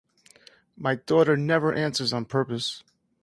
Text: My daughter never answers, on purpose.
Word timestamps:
My 0.75 0.95
daughter 0.95 1.37
never 1.37 1.71
answers, 1.75 2.11
on 2.11 2.25
purpose. 2.25 2.81